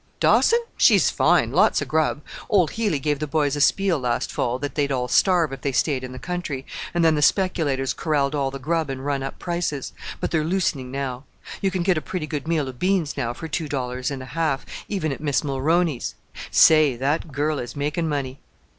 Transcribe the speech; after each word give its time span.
"Dawson! 0.19 0.57
She's 0.77 1.11
fine. 1.11 1.51
Lots 1.51 1.79
of 1.79 1.87
grub. 1.87 2.21
Old 2.49 2.71
Healey 2.71 2.97
gave 2.97 3.19
the 3.19 3.27
boys 3.27 3.55
a 3.55 3.61
speel 3.61 3.99
last 4.01 4.31
fall 4.31 4.57
that 4.57 4.73
they'd 4.73 4.91
all 4.91 5.07
starve 5.07 5.53
if 5.53 5.61
they 5.61 5.71
stayed 5.71 6.03
in 6.03 6.11
the 6.11 6.17
country, 6.17 6.65
and 6.91 7.05
then 7.05 7.13
the 7.13 7.21
speculators 7.21 7.93
corralled 7.93 8.33
all 8.33 8.49
the 8.49 8.57
grub 8.57 8.89
and 8.89 9.05
run 9.05 9.21
up 9.21 9.37
prices; 9.37 9.93
but 10.19 10.31
they're 10.31 10.43
loosening 10.43 10.89
now. 10.89 11.25
You 11.61 11.69
can 11.69 11.83
get 11.83 11.99
a 11.99 12.01
pretty 12.01 12.25
good 12.25 12.47
meal 12.47 12.67
of 12.67 12.79
beans 12.79 13.15
now 13.15 13.31
for 13.33 13.47
two 13.47 13.67
dollars 13.67 14.09
and 14.09 14.23
a 14.23 14.33
half 14.33 14.65
even 14.89 15.11
at 15.11 15.21
Miss 15.21 15.43
Mulrooney's. 15.43 16.15
Say! 16.49 16.95
that 16.95 17.31
girl 17.31 17.59
is 17.59 17.75
making 17.75 18.09
money." 18.09 18.39